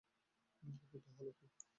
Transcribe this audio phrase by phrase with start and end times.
[0.63, 1.45] কিন্তু, হল কী?